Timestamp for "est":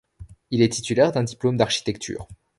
0.63-0.73